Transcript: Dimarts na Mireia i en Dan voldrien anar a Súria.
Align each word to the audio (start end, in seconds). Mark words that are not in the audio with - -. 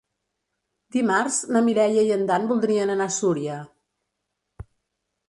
Dimarts 0.95 1.35
na 1.55 1.61
Mireia 1.67 2.05
i 2.07 2.09
en 2.15 2.23
Dan 2.31 2.47
voldrien 2.53 2.95
anar 2.95 3.07
a 3.11 3.15
Súria. 3.19 3.59